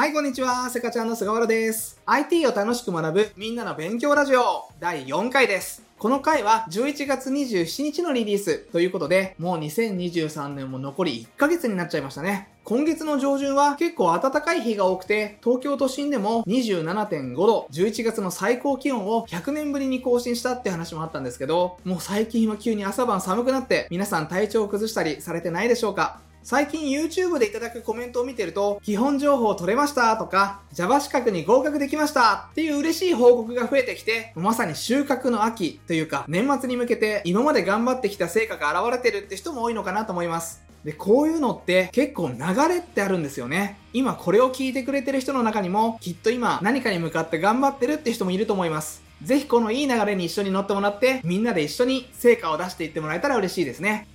[0.00, 0.70] はい、こんにちは。
[0.70, 2.00] せかちゃんの菅原です。
[2.06, 5.82] IT を楽しく学ぶみんなの勉強ラジオ第4回です。
[5.98, 12.48] この回は11月27日のリリースということで、もう2023年も残り1ヶ月になっちゃいましたね。
[12.64, 26.22] 今月の上旬は結構暖かい日が多くて、東京都心でも27.5度、11月の最高気温を100年ぶりに更新したって話もあったんですけど、もう最近は急に朝晩寒くなって、皆さん体調を崩したりされてないでしょうか？
[26.42, 40.62] 最近 YouTube でいただくコメントを見てると、基本情報取れましたとか、Java 資格に合格できましたっていう嬉しい報告が増えてきて、まさに収穫の秋というか、年末に向けて今まで頑張ってきた成果が現れてるって人も多いのかなと思います。
[40.82, 43.78] で、こういうのって結構流れってあるんですよね。
[43.92, 49.02] 今これを聞いてくれてる人の中にも、きっと今何かに向かって頑張ってるって人もいると思います。
[49.22, 54.08] ぜひこのいい流れに一緒に乗ってもらって、みんなで一緒に成果を出していってもらえたら嬉しいですね。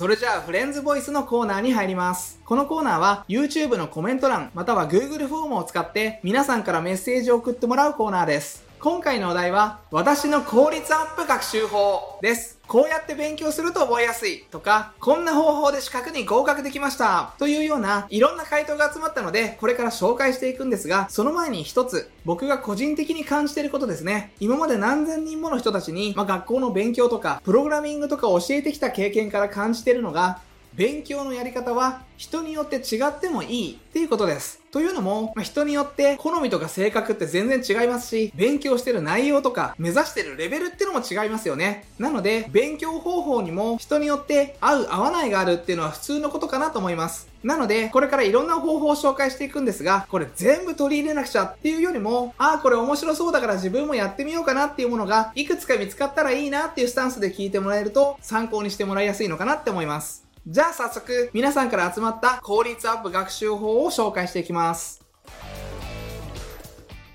[0.00, 2.40] それじゃあ、フレンズボイスのコーナーに入ります。
[2.46, 8.64] このコーナーは YouTube のコメント欄、または Google フォームを使って皆さんからメッセージを送ってもらうコーナーです。
[8.80, 12.59] 今回のお題は、私の効率アップ学習法です。
[12.70, 24.34] こうやって勉強すると覚えやすいとか、こんな方法で資格に合格できましたというようないろんな回答が集まったので、これから紹介していくんですが、その前に一つ、僕が個人的に感じていることですね。
[24.38, 30.38] 今まで何千人もの人たちに、まあ、学校の勉強とか、プログラミングとかを教えてきた経験から感じているのが、
[30.74, 34.60] 勉強のやり方は人によって違ってもいいっていうことです。
[34.70, 41.86] というのも、人によって好みとか性格って全然違いますし、勉強してる内容とか目指してるレベルってのも違いますよね。
[41.98, 47.28] なので、勉強方法にも人によって合う合わないがあるっていうのは普通のことかなと思います。
[47.42, 60.29] なので、これからいろんな方法を紹介していくんですが、これ全部取り入れなくちゃっていうよりも、ああ、これ面白そうだから自分もやってみようかなっていうものが、いくつか見つかったらいいなっていうスタンスで聞いてもらえると、参考にしてもらいやすいのかなって思います。
[60.46, 65.04] じゃあ早速、皆さんから集まった効率アップ学習法を紹介していきます。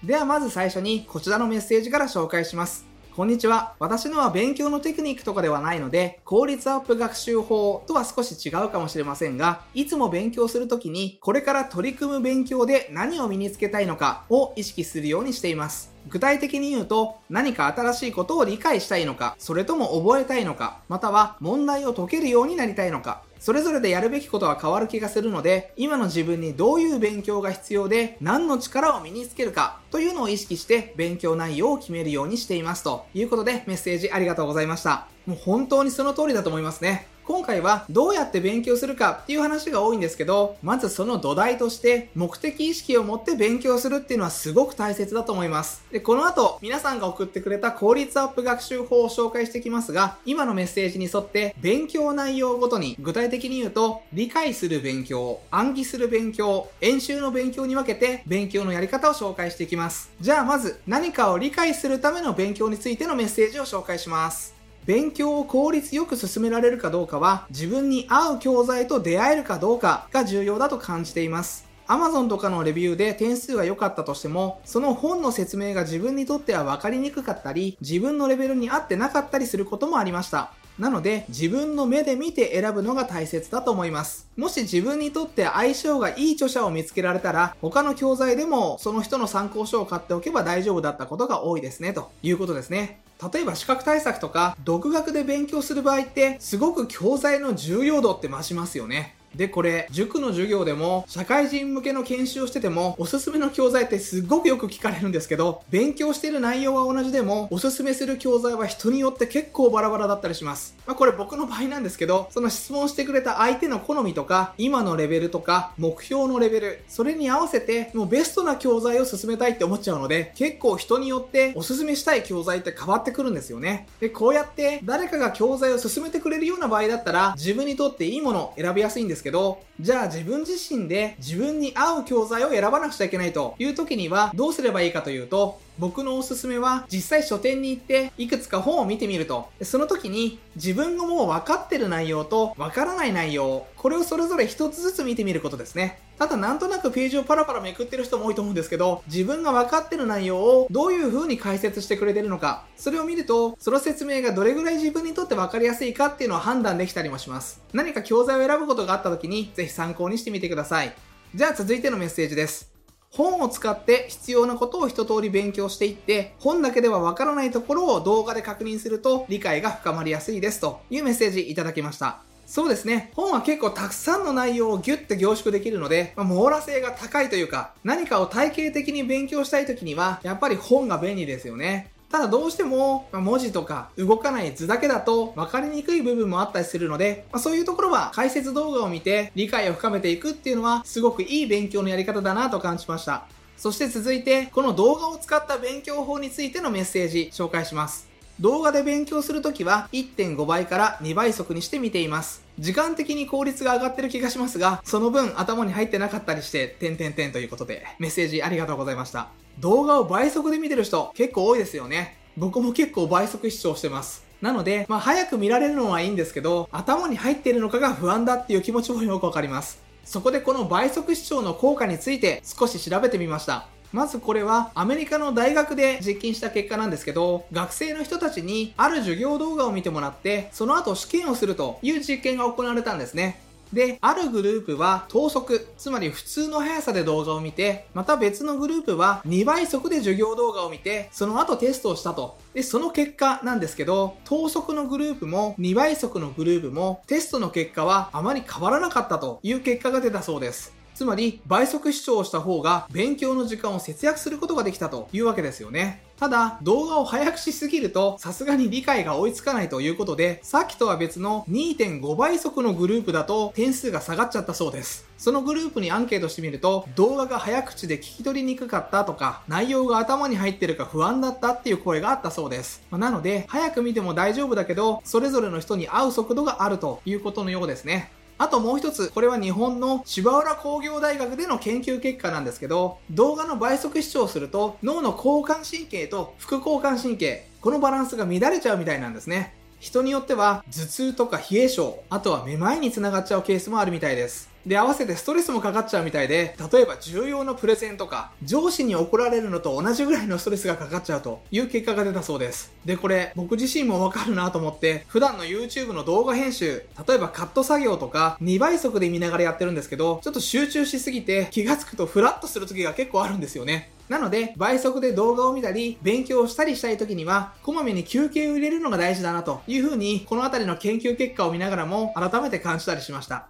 [0.04, 2.86] ではまず最初にこちらのメッセージから紹介します。
[3.16, 3.74] こんにちは。
[3.80, 15.95] 私のは勉強のテクニックとかではないので、効率アップ学習法とは少し違うかもしれませんが、いつも勉強するときに、これから取り組む勉強で何を身につけたいのかを意識するようにしています。
[16.08, 32.84] 具体的に言うと、何か新しいことを理解したいのか、それとも覚えたいのか、または問題を解けるようになりたいのか、それぞれでやるべきことは変わる気がするので、今の自分にどういう勉強が必要で、何の力を身につけるか、というのを意識して勉強内容を決めるようにしています。
[32.84, 35.08] ということで、メッセージありがとうございました。
[35.26, 37.08] もう本当にその通りだと思いますね。
[37.28, 45.84] 今回はどうやって勉強するかっていう話が多いんですけど、まずその土台として目的意識を持って勉強するっていうのはすごく大切だと思います。
[45.92, 60.12] で、この後皆さんが送ってくれた効率アップ学習法を紹介していきますが、今のメッセージに沿って勉強内容ごとに具体的に言うと、理解する勉強、暗記する勉強、演習の勉強に分けて勉強のやり方を紹介していきます。
[60.22, 64.55] じゃあまず何かを理解するための勉強についてのメッセージを紹介します。
[64.86, 71.68] 勉強を効率よく進められるかどうかは自分に合う教材と出会えるかどうかが重要だと感じています。
[71.88, 80.52] Amazon とかのレビューで点数が良かったとしても、その本の説明が自分にとっては分かりにくかったり、自分のレベルに合ってなかったりすることもありました。
[80.78, 84.28] なので、自分の目で見て選ぶのが大切だと思います。
[84.36, 93.00] もし自分にとって相性がいい著者を見つけられたら、他の教材でもその人の参考書を買っておけば大丈夫だったことが多いですね、ということですね。
[93.34, 99.16] 例えば資格対策とか独学で勉強する場合ってすごく教材の重要度って増しますよね。
[99.36, 110.76] で、これ、塾の授業でも、社会人向けの研修をしてても、おすすめの教材ってすっごくよく聞かれるんですけど、勉強してる内容は同じでも、おすすめする教材は人によって結構バラバラだったりします。
[110.86, 123.88] まあこれ僕の場合なんですけど、その質問してくれた相手の好みとか、今のレベルとか、目標のレベル、それに合わせて、もうベストな教材を進めたいって思っちゃうので、結構人によっておすすめしたい教材って変わってくるんですよね。
[124.00, 146.00] で、こうやって誰かが教材を進めてくれるような場合だったら、自分にとっていいものを選びやすいんですけど、じゃあ自分自身で自分に合う教材を選ばなくちゃいけないという時にはどうすればいいかというと、僕のおすすめは実際書店に行っていくつか本を見てみると、その時に自分がもう分かってる内容と分からない内容、これをそれぞれ一つずつ見てみることですね。
[146.18, 157.62] ただなんとなくページをパラパラめくってる人も多いと思うんですけど、自分が分かってる内容をどういう風に解説してくれてるのか、それを見ると、その説明がどれぐらい自分にとって分かりやすいかっていうのを判断できたりもします。
[157.74, 160.96] 何か教材を選ぶことがあった時に、ぜひ参考にしてみてください。
[161.36, 162.75] じゃあ続いてのメッセージです。
[163.16, 172.22] 本を使って必要なことを一通り勉強していって、本だけではわからないところを動画で確認すると理解が深まりやすいですというメッセージいただきました。
[172.46, 173.12] そうですね。
[173.16, 181.92] 本は結構たくさんの内容をギュッて凝縮できるので、まあ、網羅性が高いというか、何かを体系的に勉強したい時には、やっぱり本が便利ですよね。
[182.12, 193.26] ただどうしても、ま文字とか動かない図だけだと分かりにくい部分もあったりするので、ま、そういうところは解説動画を見て理解を深めていくっていうのはすごくいい勉強のやり方だなと感じました。
[193.58, 198.08] そして続いて、この動画を使った勉強法についてのメッセージ紹介します。
[198.40, 202.44] 動画で勉強するときは1.5倍から2倍速にして見ています。
[202.60, 209.45] 時間的に効率が上がってる気がしますが、その分頭に入ってなかったりして、点々点ということで、メッセージありがとうございました。
[209.60, 212.18] 動画を倍速で見てる人結構多いですよね。
[212.38, 214.24] 僕も結構倍速視聴してます。
[214.42, 219.80] なので、まあ早く見られるのはいいんですけど、頭に入っているのかが不安だっていう気持ちもよくわかります。
[220.04, 223.68] そこでこの倍速視聴の効果について少し調べてみました。
[223.92, 233.40] まずこれはアメリカの大学で実験した結果なんですけど、学生の人たちにある授業動画を見てもらって、その後試験をするという実験が行われたんですね。
[233.76, 242.38] で、あるグループは等速、つまり普通の速さで動画を見て、また別のグループは2倍速で授業動画を見て、その後テストをしたと。
[242.54, 250.74] で、その結果なんですけど、等速のグループも2倍速のグループもテストの結果はあまり変わらなかったという結果が出たそうです。
[250.96, 256.02] つまり倍速視聴をした方が勉強の時間を節約することができたというわけですよね。
[256.18, 265.06] ただ、動画を早くしすぎると、さすがに理解が追いつかないということで、さっきとは別の2.5倍速のグループだと点数が下がっちゃったそうです。
[265.18, 272.82] そのグループにアンケートしてみると、動画が早口で聞き取りにくかったとか、内容が頭に入ってるか不安だったっていう声があったそうです。
[272.90, 278.10] まあ、なので、早く見ても大丈夫だけど、それぞれの人に合う速度があるということのようですね。
[278.38, 289.54] あともう一つ、これは日本の芝浦工業大学での研究結果なんですけど、動画の倍速視聴すると脳の交感神経と副交感神経、このバランスが乱れちゃうみたいなんですね。
[289.86, 294.50] 人によっては頭痛とか冷え性、あとはめまいにつながっちゃうケースもあるみたいです。
[294.66, 302.74] で、合わせてストレスもかかっちゃうみたいで、例えば重要なプレゼンとか、上司に怒られるのと同じぐらいのストレスがかかっちゃうという結果が出たそうです。
[302.84, 313.92] で、これ、僕自身もわかるなと思って、普段の YouTube の動画編集、例えばカット作業とか、2倍速で見ながらやってるんですけど、ちょっと集中しすぎて気がつくとフラッとする時が結構あるんですよね。
[314.10, 323.50] なので、倍速で動画を見たり、勉強をしたりしたい時には、こまめに休憩を入れるのが大事だなというふうに、この辺りの研究結果を見ながらも改めて感じたりしました。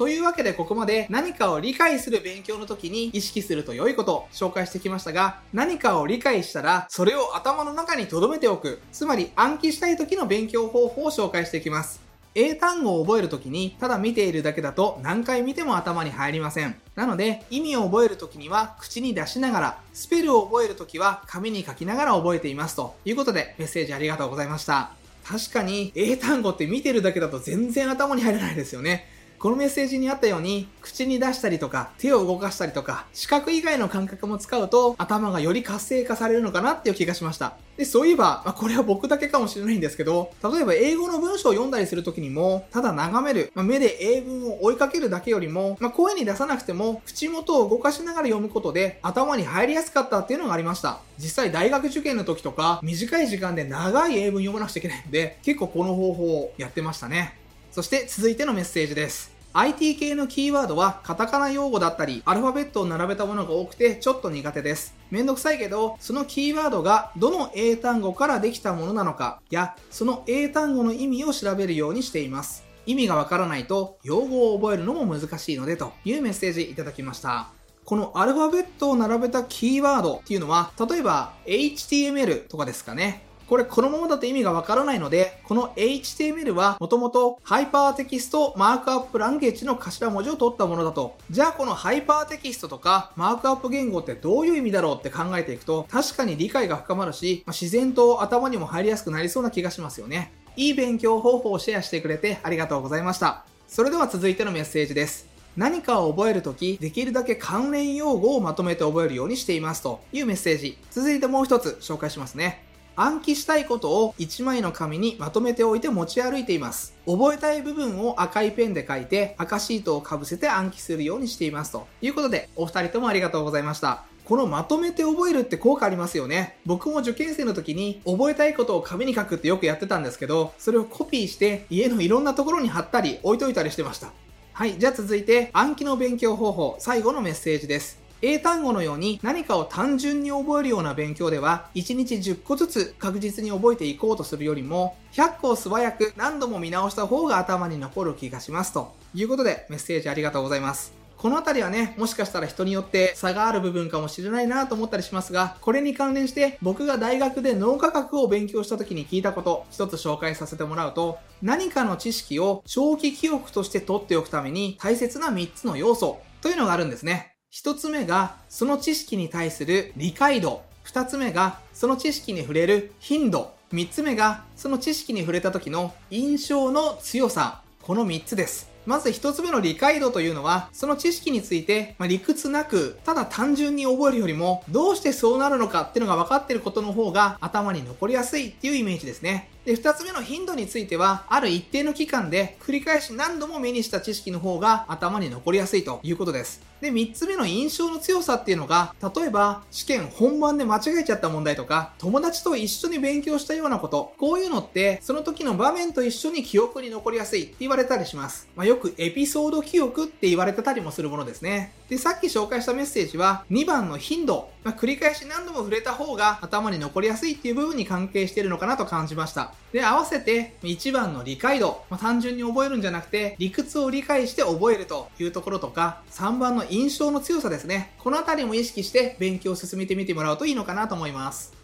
[0.00, 12.09] というわけでここまで何かを理解する勉強の時に意識すると良いことを紹介してきましたが、何かを理解したらそれを頭の中に留めておく、つまり暗記したい時の勉強方法を紹介していきます。
[12.34, 16.76] 英単語を覚えるときにただ見ているだけだと何回見ても頭に入りません。
[16.94, 24.90] なので意味を覚えるときには口に出しながら、スペルを覚えるときは紙に書きながら覚えていますということでメッセージありがとうございました。
[25.24, 29.06] 確かに英単語って見てるだけだと全然頭に入らないですよね。
[29.40, 37.54] このメッセージにあったように、口に出したりとか、手を動かしたりとか、視覚以外の感覚も使うと、頭がより活性化されるのかなっていう気がしました。
[37.78, 51.00] で、そういえば、まあ、これは僕だけかもしれないんですけど、例えば英語の文章を読んだりするときにも、ただ眺める、まあ、目で英文を追いかけるだけよりも、まあ、声に出さなくても、口元を動かしながら読むことで、頭に入りやすかったっていうのがありました。
[51.16, 57.39] 実際大学受験の時とか、短い時間で長い英文読まなくちゃいけないんで、結構この方法をやってましたね。
[57.70, 59.30] そして続いてのメッセージです。
[59.52, 64.94] IT 系のキーワードはカタカナ用語だったり、アルファベットを並べたものが多くてちょっと苦手です。
[65.10, 72.64] めんどくさいけど、そのキーワードがどの英単語からできたものなのかや、その英単語の意味を調べるようにしています。
[72.86, 77.50] 意味がわからないと用語を覚えるのも難しいのでというメッセージいただきました。
[77.84, 83.24] このアルファベットを並べたキーワードっていうのは、例えば HTML とかですかね。
[83.50, 91.16] これこのままだと意味がわからないので、この HTML はもともと HyperText Markup Language の頭文字を取ったものだと。
[91.32, 100.32] じゃあこのハイパーテキストとかマークアップ言語ってどういう意味だろうって考えていくと、確かに理解が深まるし、まあ、自然と頭にも入りやすくなりそうな気がしますよね。
[100.54, 103.44] いい勉強方法をシェアしてくれてありがとうございました。
[103.66, 105.26] それでは続いてのメッセージです。
[105.56, 110.78] 何かを覚えるとき、できるだけ関連用語をまとめて覚えるようにしていますというメッセージ。
[110.92, 112.69] 続いてもう一つ紹介しますね。
[113.02, 116.92] 暗記したいことを1枚の紙にまとめておいて持ち歩いています。
[117.06, 121.72] 覚えたい部分を赤いペンで書いて赤シートをかぶせて暗記するようにしています。
[121.72, 124.04] ということで、お二人ともありがとうございました。
[124.26, 126.58] このまとめて覚えるって効果ありますよね。
[126.66, 134.12] 僕も受験生の時に覚えたいことを紙に書くってよくやってたんですけど、それをコピーして家のいろんなところに貼ったり置いといたりしてました。
[134.52, 137.99] はい、じゃあ続いて暗記の勉強方法、最後のメッセージです。
[138.22, 151.00] 英単語のように何かを単純に覚えるような勉強では1日10個ずつ確実に覚えていこうとするよりも100個を素早く何度も見直した方が頭に残る気がしますということでメッセージありがとうございます。
[151.20, 167.34] この辺りはね、もしかしたら人によって差がある部分かもしれないなと思ったりしますが、これに関連して僕が大学で脳科学を勉強した時に聞いたこと、一つ紹介させてもらうと、何かの知識を長期記憶として取っておくために大切な3つの要素というのがあるんですね。
[167.52, 170.62] 1つ目が、その知識に対する理解度。
[170.84, 173.52] 2つ目が、その知識に触れる頻度。
[173.72, 177.62] 3つ目が、その知識に触れた時の印象の強さ。
[177.82, 178.70] この3つです。
[178.86, 189.50] まず一つ目の理解度というのは、その知識について、まあ、理屈なく、ただ単純に覚えるよりも、どうしてそうなるのかっていうのが分かってることの方が頭に残りやすいっていうイメージですね。
[189.64, 196.62] で、二つ目の頻度については、ある一定の期間で繰り返し何度も目にした知識の方が頭に残りやすいということです。
[196.80, 208.48] で、三つ目の印象の強さっていうのが、例えば試験本番で間違えちゃった問題とか、友達と一緒に勉強したようなこと、こういうのって、その時の場面と一緒に記憶に残りやすいって言われたりします。
[208.56, 211.74] まあ、よくエピソード記憶って言われてたりもするものですね。
[211.90, 214.48] で、さっき紹介したメッセージは、2番の頻度。
[214.64, 219.49] まあ、繰り返し何度も触れた方が頭に残りやすいっていう部分に関係してるのかなと感じました。
[219.72, 221.84] で、合わせて1番の理解度。
[221.90, 227.92] まあ、単純に覚えるんじゃなくて、理屈を理解して覚えるというところとか、3番の印象の強さですね。
[227.98, 231.60] このあたりも意識して勉強を進めてみてもらうといいのかなと思います。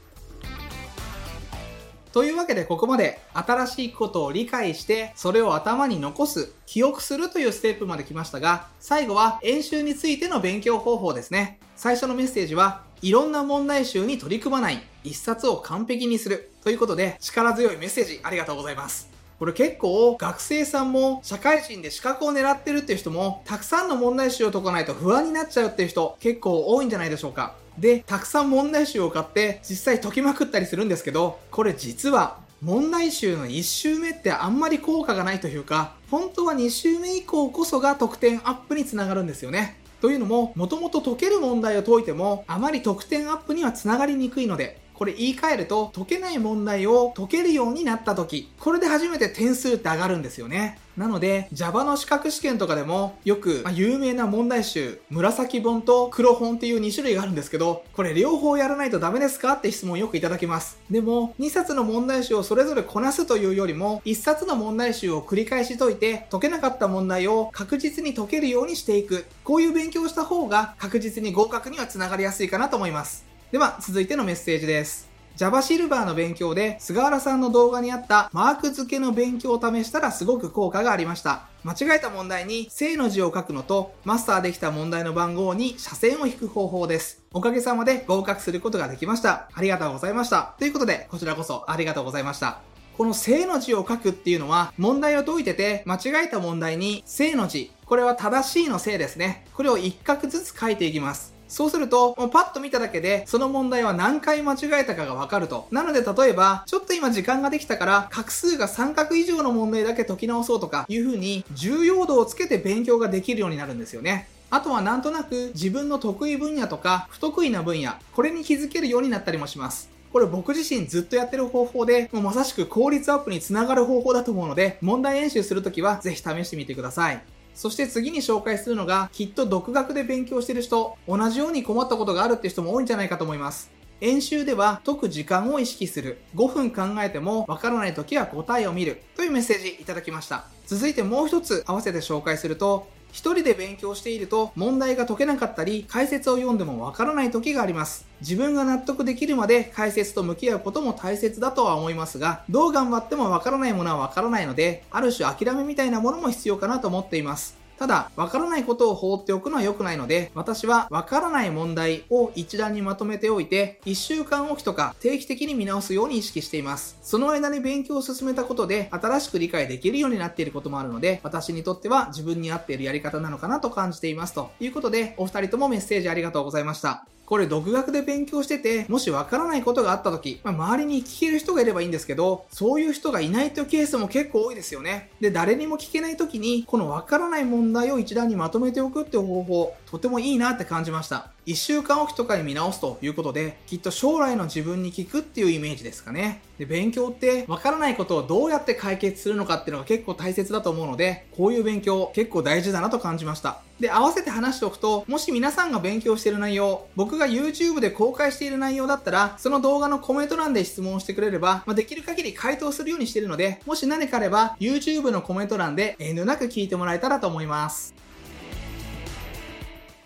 [2.16, 11.60] というわけでここまで新しいことを理解してそれを頭に残す、記憶するというステップまで来ましたが最後は演習についての勉強方法ですね。
[11.76, 19.08] 最初のメッセージはいろんな問題集に取り組まない一冊を完璧にするということで力強いメッセージありがとうございます。
[19.38, 27.54] これ結構学生さんも社会人で資格を狙ってるっていう人もたくさんの問題集を解かないと不安になっちゃうっていう人結構多いんじゃないでしょうか。
[27.78, 39.78] で、たくさん問題集を買って実際解きまくったりするんですけど、これ実は問題集の1周目ってあんまり効果がないというか、本当は2周目以降こそが得点アップにつながるんですよね。
[40.06, 50.78] というのも、もともと解ける問題を解いても、あまり得点アップにはつながりにくいので、これ言い換えると、解けない問題を解けるようになった時、これで初めて点数って上がるんですよね。
[50.96, 60.78] なので、Java の資格試験とかでも、よく、まあ、有名な問題集、紫本と黒本っていう2種類があるんですけど、これ両方やらないとダメですかって質問よくいただきます。
[60.90, 69.26] でも、2冊の問題集をそれぞれこなすというよりも、1冊の問題集を繰り返し解いて、解けなかった問題を確実に解けるようにしていく。
[69.44, 73.35] こういう勉強をした方が確実に合格にはつながりやすいかなと思います。
[73.56, 75.08] では、続いてのメッセージです。
[75.34, 81.46] Java シルバーの勉強で菅原さんの動画にあったマーク付けの勉強を試したらすごく効果がありました。
[81.64, 87.22] 間違えた問題に正の字を書くのとマスターできた問題の番号に斜線を引く方法です。
[87.32, 89.48] おかげさまで合格することができました。
[89.54, 90.54] ありがとうございました。
[90.58, 92.60] ということで、こちらこそありがとうございました。
[92.98, 99.46] この正の字を書くっていうのは問題を解いてて間違えた問題に正の字、これは正しいの正ですね。
[99.54, 101.35] これを一画ずつ書いていきます。
[101.48, 105.68] そうすると、もうパッと見ただけで、その問題は何回間違えたかがわかると。
[105.70, 114.28] なので、例えば、ちょっと今時間ができたから、画数が3画以上の問題だけ解き直そうとか、いう風に、重要度をつけて勉強ができるようになるんですよね。
[114.48, 119.90] あとはなんとなく自分の得意分野とか不得意な分野、これに気づけるようになったりもします。
[120.12, 127.22] これ僕自身ずっとやってる方法で、もうまさしく効率アップにつながる方法だと思うので、問題演習するときはぜひ試してみてください。
[127.56, 133.70] そして次に紹介するのが、きっと独学で勉強してる人、同じように困ったことがあるって人も多いんじゃないかと思います。
[134.02, 136.18] 演習では解く時間を意識する。
[136.34, 139.00] 5分考えてもわからない時は答えを見る。
[139.16, 140.44] というメッセージいただきました。
[140.66, 148.06] 続いてもう一つ合わせて紹介すると、一人で勉強していると問題が解けなかったり解説を読んでもわからない時があります。
[148.20, 157.56] 自分が納得できるまで解説と向き合うことも大切だとは思いますが、どう頑張ってもわからないものはわからないので、ある種諦めみたいなものも必要かなと思っています。
[157.78, 166.98] ただ、わからないことを放っておくのは良くないので、私はわからない問題を一覧にまとめておいて、1週間おきとか定期的に見直すように意識しています。
[167.02, 174.34] その間に勉強を進めたことで、新しく理解できるようになっていることもあるので、私にとっては自分に合っているやり方なのかなと感じています。
[174.34, 177.06] ということで、お二人ともメッセージありがとうございました。
[177.26, 185.10] これ独学で勉強してて、もしわからないことがあった時、まあ、周りに聞ける人がいればいいんですけど、そういう人がいないというケースも結構多いですよね。
[185.20, 191.30] で、誰にも聞けない時に、このわからない問題を一段にまとめておくっていう方法、とてもいいなって感じました。
[191.46, 196.42] 1週間おきとかに見直すということで、きっと将来の自分に聞くっていうイメージですかね。
[196.58, 203.62] で、勉強ってわからないことをどうやって解決するのかっていうのが結構大切だと思うので、こういう勉強結構大事だなと感じました。
[203.78, 217.94] で、合わせて話しておくと、もし皆さんが勉強している内容、僕が YouTube で公開している内容だったら、その動画のコメント欄で質問してくれれば、まあ、できる限り回答するようにしているので、もし何かあれば、YouTube のコメント欄で遠慮なく聞いてもらえたらと思います。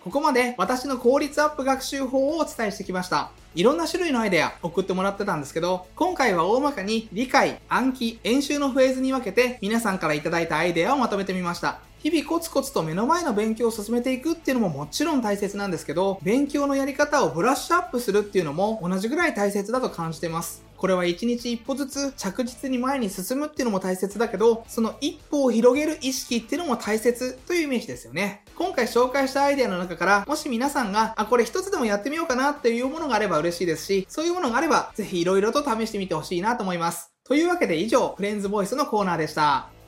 [0.03, 3.29] ここまで私の効率アップ学習法をお伝えしてきました。
[3.53, 11.81] いろんな種類のアイデア送ってもらってたんですけど、今回は大まかに理解、暗記、演習のフェーズに分けて皆さんからいただいたアイデアをまとめてみました。
[12.01, 20.63] 日々コツコツと目の前の勉強を進めていくっていうのももちろん大切なんですけど、勉強のやり方をブラッシュアップするっていうのも同じぐらい大切だと感じてます。
[20.77, 28.45] これは一日一歩ずつ着実に前に進むっていうのも大切だけど、その一歩を広げる意識っていうのも大切というイメージですよね。
[28.55, 37.11] 今回紹介したアイデアの中から、もし皆さんが、あ、これ一つでもやってみようかなっていうものがあれば嬉しいですし、そういうものがあれば、ぜひ色々と試してみてほしいなと思います。
[37.25, 39.80] というわけで以上、フレンズボイスのコーナーでした。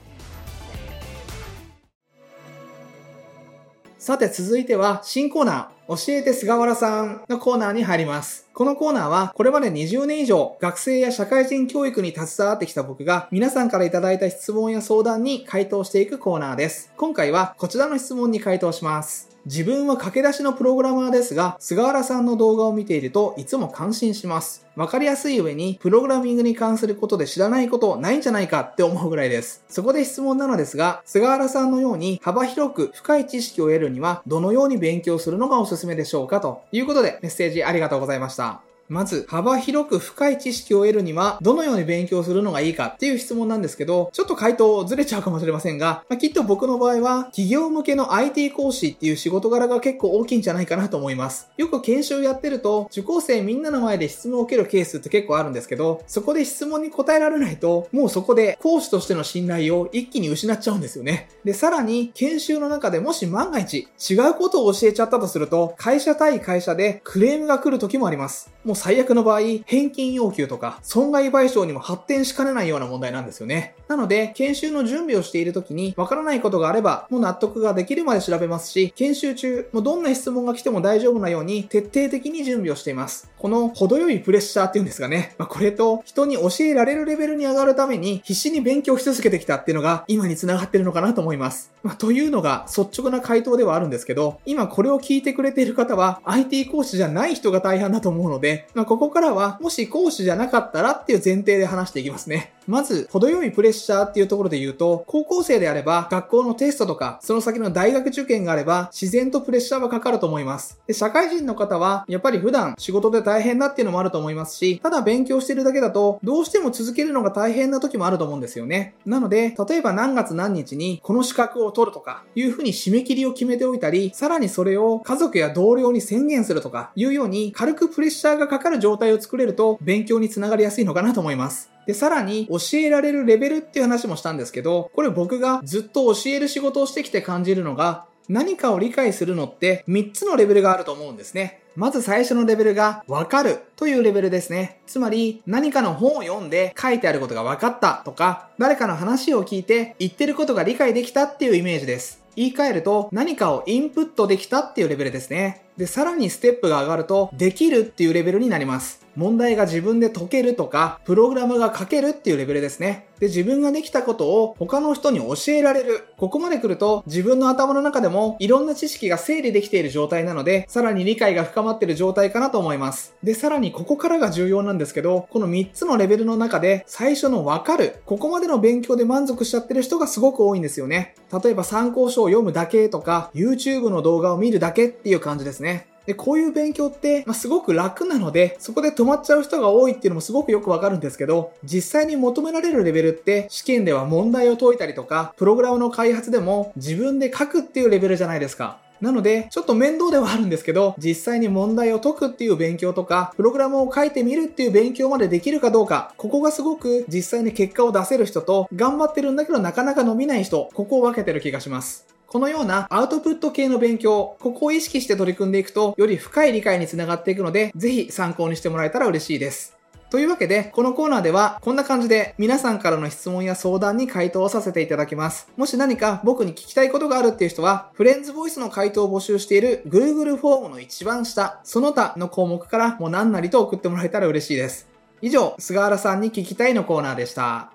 [4.03, 8.49] さて続いては新コーナー、教えて菅原さんのコーナーに入ります。
[8.53, 16.91] このコーナーはこれまで20年以上学生や社会人教育に携わってきた僕が皆さんから頂いた質問や相談に回答していくコーナーです。
[16.97, 19.32] 今回はこちらの質問に回答します。
[19.45, 24.65] 自分は駆け出しのプログラマーですが、菅原さんの動画を見ているといつも感心します。
[24.75, 29.63] わかりやすい上に、プログラミングに関することで知らないことないんじゃないかって思うぐらいです。
[29.67, 38.72] そこで質問なのですが、菅原さんのように幅広く深い知識を得るには、どのように勉強するのがおすすめでしょうかということでメッセージありがとうございました。
[38.89, 51.49] まず、幅広く深い知識を得るには、どのように勉強するのがいいかっていう質問なんですけど、ちょっと回答ずれちゃうかもしれませんが、まあ、きっと僕の場合は、企業向けの IT 講師っていう仕事柄が結構大きいんじゃないかなと思います。
[51.57, 61.29] よく研修やってると、受講生みんなの前で質問を受けるケースって結構あるんですけど、そこで質問に答えられないと、もうそこで講師としての信頼を一気に失っちゃうんですよね。
[61.43, 68.51] で、さらに、研修の中でもし万が一、違うことを教えちゃったとすると、会社対会社でクレームが来る時もあります。
[68.63, 73.75] もう最悪の場合、返金要求とか、損害賠償にも発展しかねないような問題なんですよね。
[73.87, 83.29] なので、研修の準備をしている時に、わからないことがあれば、もう納得ができるまで調べますし、研修中、もうどんな質問が来ても大丈夫なように、徹底的に準備をしています。
[83.43, 85.35] この程よいプレッシャーっていうんですかね。
[85.37, 91.69] まあ、これと、人に教えられるレベルに上がるために、必死に勉強し続けてきたっていうのが、今に繋がってるのかなと思います。
[91.83, 102.53] まあ、というのが、率直な回答ではあるんですけど、今これを聞いてくれている方は、IT 講師じゃない人が大半だと思うので、まあ、ここからは、もし講師じゃなかったらっていう前提で話していきますね。
[102.65, 110.79] まず、程よいプレッシャーっていうところで言うと、高校生であれば、学校のテストとか、その先の大学受験があれば、自然とプレッシャーはかかると思います。
[110.87, 118.93] で、社会人の方は、やっぱり普段仕事で大変だっていうのもあると思いますし、ただ勉強してるだけだと、どうしても続けるのが大変な時もあると思うんですよね。
[119.07, 131.71] なので、例えば何月何日にこの資格を取るとか、いうふうに締め切りを決めておいたり、さらにそれを家族や同僚に宣言するとか、いうように軽くプレッシャーがかかる状態を作れると、勉強につながりやすいのかなと思います。
[131.87, 141.62] で、さらに教えられるレベルっていう話もしたんですけど、これ僕がずっと教える仕事をしてきて感じるのが、何かを理解するのって3つのレベルがあると思うんですね。
[141.75, 144.79] まず最初のレベルがわかるというレベルですね。
[144.85, 152.21] つまり何かの本を読んで書いてあることが分かったとか、誰かの話を聞いて言ってることが理解できたっていうイメージです。
[152.35, 155.65] 言い換えると何かをインプットできたっていうレベルですね。
[155.77, 159.02] で、さらにステップが上がると、できるっていうレベルになります。
[159.15, 163.07] 問題が自分で解けるとか、プログラムが書けるっていうレベルですね。
[163.19, 166.05] で、自分ができたことを他の人に教えられる。
[166.17, 173.15] ここまで来ると、自分の頭の中でもいろんな知識が整理できている状態なので、さらに理解が深まっている状態かなと思います。
[173.23, 178.01] で、さらにここからが重要なんですけど、この3つのレベルの中で、最初のわかる。
[178.05, 181.15] ここまでの勉強で満足しちゃってる人がすごく多いんですよね。
[181.43, 185.92] 例えば参考書を読むだけとか、YouTube の動画を見るだけっていう感じですね。
[186.05, 198.79] で、こういう勉強って、まあ、すごく楽なので、そこで止まっちゃう人が多いっていうのもすごくよくわかるんですけど、実際に求められるレベルって、試験では問題を解いたりとか、プログラムの開発でも自分で書くっていうレベルじゃないですか。
[199.03, 212.12] なので、ちょっと面倒ではあるんですけど、実際に問題を解くっていう勉強とか、プログラムを書いてみるっていう勉強までできるかどうか、ここがすごく実際に結果を出せる人と、頑張ってるんだけどなかなか伸びない人、ここを分けてる気がします。
[212.33, 219.77] このようなアウトプット系の勉強、ここを意識して取り組んでいくと、より深い理解につながっていくので、ぜひ参考にしてもらえたら嬉しいです。
[220.09, 225.47] というわけで、このコーナーではこんな感じで皆さんからの質問や相談に回答をさせていただきます。
[225.57, 234.87] もし何か僕に聞きたいことがあるっていう人は、フレンズボイスの回答を募集している Google フォームの一番下、その他の項目からもう何なりと送ってもらえたら嬉しいです。
[235.21, 237.72] 以上、菅原さんに聞きたいのコーナーでした。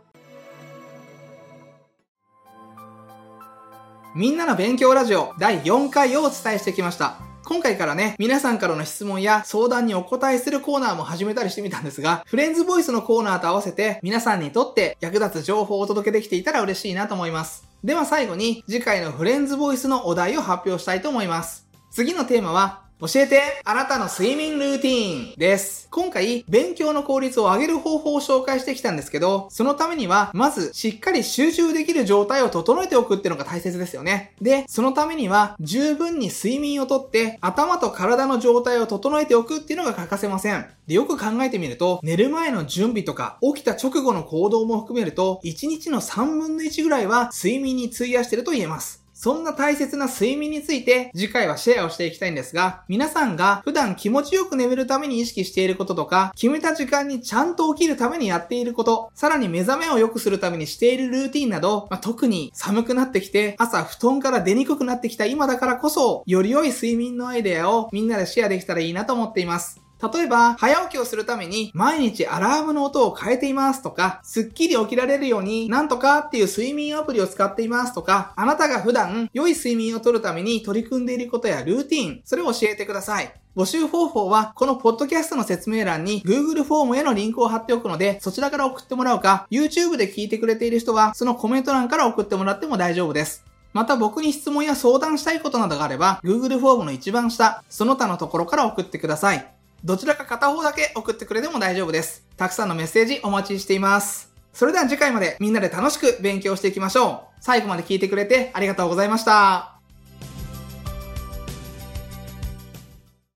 [4.15, 7.19] みんなの勉強ラジオ第4回をお伝えしてきました。
[7.45, 17.69] 今回からね、皆さんからの質問や相談にお答えするコーナーも始めたりしてみたんですが、フレンズボイスのコーナーと合わせて皆さんにとって役立つ情報をお届けできていたら嬉しいなと思います。
[17.85, 21.69] では最後に次回のフレンズボイスのお題を発表したいと思います。
[21.91, 25.87] 次のテーマは、教えてあなたの睡眠ルーティーンです。
[25.89, 34.35] 今回、勉強の効率を上げる方法を紹介してきたんですけど、そのためには、まず、しっかり集中できる状態を整えておくっていうのが大切ですよね。
[34.43, 40.67] で、そのためには、十分に睡眠をとって、頭と体の状態を整えておくっていうのが欠かせません。
[40.89, 49.08] で、よく考えてみると、寝る前の準備とか、起きた直後の行動も含めると、1日の3分の1ぐらいは睡眠に費やしてると言えます。
[49.21, 69.88] そんな大切な睡眠について次回はシェアをしていきたいんですが、皆さんが普段気持ちよく眠るために意識していることとか、決めた時間にちゃんと起きるためにやっていること、さらに目覚めを良くするためにしているルーティンなど、まあ、特に寒くなってきて朝布団から出にくくなってきた今だからこそ、より良い睡眠のアイデアをみんなでシェアできたらいいなと思っています。
[70.01, 83.33] 例えば、早起きをするために毎日アラームの音を変えていますとか、すっきり起きられるようになんとかっていう睡眠アプリを使っていますとか、あなたが普段良い睡眠をとるために取り組んでいることやルーティン、それを教えてください。
[83.57, 93.45] 募集方法は、このポッドキャストの説明欄に Google フォームへのリンクを貼っておくので、そちらから送ってもらうか、YouTube で聞いてくれている人は、そのコメント欄から送ってもらっても大丈夫です。
[93.73, 99.58] また僕に質問や相談したいことなどがあれば、Google フォームの一番下、その他のところから送ってください。
[99.85, 102.25] どちらか片方だけ送ってくれても大丈夫です。
[102.37, 104.33] たくさんのメッセージお待ちしています。
[104.53, 107.21] それでは次回までみんなで楽しく勉強していきましょう。
[107.41, 109.78] 最後まで聞いてくれてありがとうございました。